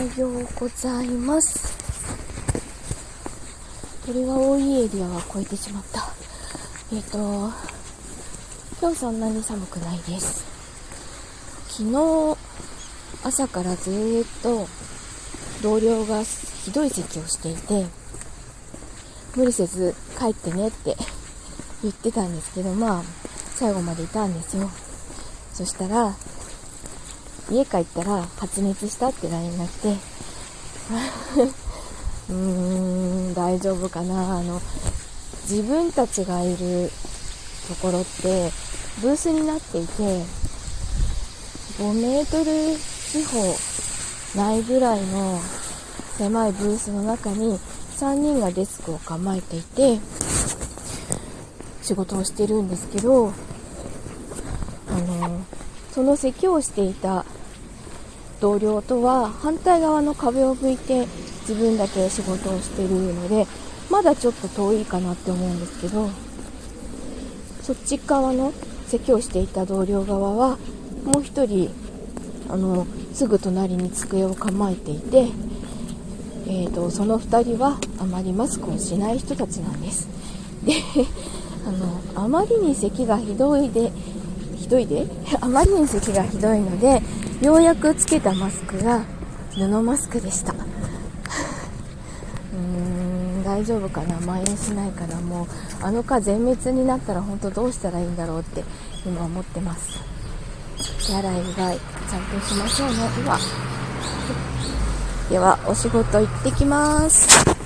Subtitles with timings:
[0.00, 1.78] はようございます。
[4.06, 6.08] 鳥が多いエリアは越えてしまった。
[6.90, 7.18] えっ、と、
[8.80, 10.42] 今日そんなに寒くないです。
[11.68, 12.38] 昨日、
[13.24, 14.66] 朝からずっと
[15.62, 17.84] 同僚がひどい咳をしていて、
[19.36, 20.96] 無理せず帰ってねって
[21.82, 23.02] 言ってたんですけど、まあ、
[23.54, 24.70] 最後までいたんですよ。
[25.52, 26.14] そしたら、
[27.50, 29.88] 家帰ったら発熱したって LINE が来て、
[32.30, 34.38] うーん、大丈夫かな。
[34.38, 34.62] あの、
[35.48, 36.92] 自分たちがいる
[37.68, 38.52] ところって、
[39.00, 40.24] ブースになっていて、
[41.78, 42.78] 5メートル
[43.12, 43.56] 四方
[44.36, 45.40] ないぐらいの
[46.18, 47.58] 狭いブースの中に
[47.96, 49.98] 3人がデスクを構えていて、
[51.82, 53.32] 仕事をしてるんですけど、
[54.88, 55.40] あの、
[55.92, 57.24] その席をしていた
[58.40, 61.06] 同僚とは反対側の壁を向いて
[61.42, 63.46] 自分だけ仕事をしているので
[63.90, 66.08] まだちょっと遠いかなって思うんですけど
[67.62, 68.52] そっち側の
[68.86, 70.58] 席をしていた同僚側は
[71.04, 71.70] もう一人
[72.48, 75.28] あのすぐ隣に机を構えていて、
[76.46, 80.08] えー、とその2人はあまりマスクをしない人たちなんです。
[80.64, 80.74] で
[81.66, 83.92] あのあまりに咳がひどいで
[84.70, 85.06] どいで。
[85.42, 87.02] あまりに咳がひどいので
[87.42, 89.02] ようやくつけたマスクが
[89.54, 90.52] 布マスクでした。
[90.54, 94.14] うーん大丈夫かな？
[94.20, 95.20] 蔓延しないかな？
[95.20, 95.46] もう
[95.82, 98.64] あの蚊全滅になったら本当どうしたらいいんだろうって
[99.04, 99.98] 今思ってます。
[101.06, 102.94] 手洗いうがいちゃんとしましょうね。
[103.22, 103.38] では。
[105.28, 107.59] ではお仕事行ってきます。